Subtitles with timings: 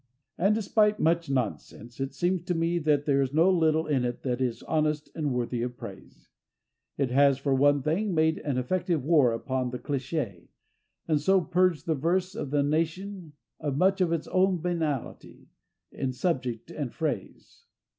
[0.35, 4.23] And, despite much nonsense, it seems to me that there is no little in it
[4.23, 6.27] that is honest and worthy of praise.
[6.97, 10.47] It has, for one thing, made an effective war upon the cliché,
[11.07, 15.49] and so purged the verse of the nation of much of its old banality
[15.91, 17.65] in subject and phrase.